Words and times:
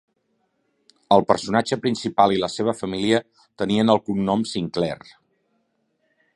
El 1.17 1.25
personatge 1.31 1.77
principal 1.83 2.33
i 2.37 2.41
la 2.45 2.49
seva 2.53 2.75
família 2.79 3.21
tenien 3.63 3.95
el 3.95 4.03
cognom 4.11 4.49
Sinclair. 4.55 4.99